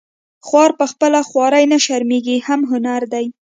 خوار 0.47 0.71
په 0.79 0.85
خپله 0.91 1.19
خواري 1.29 1.63
نه 1.73 1.77
شرمیږي 1.85 2.37
هم 2.47 2.59
هنري 2.71 3.07
دی 3.13 3.25